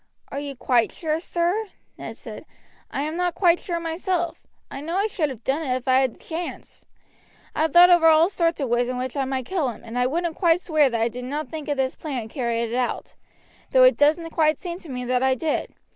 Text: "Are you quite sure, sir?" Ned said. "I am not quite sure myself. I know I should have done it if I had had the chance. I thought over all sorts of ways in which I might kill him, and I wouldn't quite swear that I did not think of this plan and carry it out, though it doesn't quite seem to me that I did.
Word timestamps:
"Are 0.31 0.39
you 0.39 0.55
quite 0.55 0.91
sure, 0.91 1.19
sir?" 1.19 1.67
Ned 1.95 2.17
said. 2.17 2.47
"I 2.89 3.03
am 3.03 3.15
not 3.15 3.35
quite 3.35 3.59
sure 3.59 3.79
myself. 3.79 4.41
I 4.71 4.81
know 4.81 4.95
I 4.97 5.05
should 5.05 5.29
have 5.29 5.43
done 5.43 5.61
it 5.61 5.75
if 5.75 5.87
I 5.87 5.99
had 5.99 6.13
had 6.13 6.13
the 6.15 6.23
chance. 6.23 6.85
I 7.55 7.67
thought 7.67 7.91
over 7.91 8.07
all 8.07 8.27
sorts 8.27 8.59
of 8.59 8.67
ways 8.67 8.89
in 8.89 8.97
which 8.97 9.15
I 9.15 9.25
might 9.25 9.45
kill 9.45 9.69
him, 9.69 9.83
and 9.83 9.99
I 9.99 10.07
wouldn't 10.07 10.35
quite 10.35 10.59
swear 10.59 10.89
that 10.89 11.01
I 11.03 11.07
did 11.07 11.25
not 11.25 11.49
think 11.49 11.67
of 11.67 11.77
this 11.77 11.93
plan 11.95 12.19
and 12.23 12.29
carry 12.31 12.61
it 12.61 12.73
out, 12.73 13.13
though 13.73 13.83
it 13.83 13.95
doesn't 13.95 14.31
quite 14.31 14.59
seem 14.59 14.79
to 14.79 14.89
me 14.89 15.05
that 15.05 15.21
I 15.21 15.35
did. 15.35 15.71